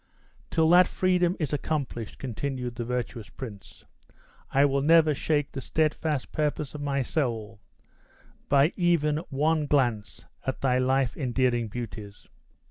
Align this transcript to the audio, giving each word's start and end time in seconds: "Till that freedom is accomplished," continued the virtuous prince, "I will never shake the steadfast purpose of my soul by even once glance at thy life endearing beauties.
"Till 0.49 0.67
that 0.71 0.87
freedom 0.87 1.37
is 1.39 1.53
accomplished," 1.53 2.17
continued 2.17 2.73
the 2.73 2.83
virtuous 2.83 3.29
prince, 3.29 3.85
"I 4.49 4.65
will 4.65 4.81
never 4.81 5.13
shake 5.13 5.51
the 5.51 5.61
steadfast 5.61 6.31
purpose 6.31 6.73
of 6.73 6.81
my 6.81 7.03
soul 7.03 7.59
by 8.49 8.73
even 8.75 9.21
once 9.29 9.67
glance 9.69 10.25
at 10.43 10.61
thy 10.61 10.79
life 10.79 11.15
endearing 11.15 11.67
beauties. 11.67 12.25